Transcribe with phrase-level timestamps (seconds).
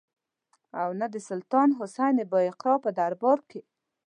[0.81, 3.61] او نه د سلطان حسین بایقرا په دربار کې.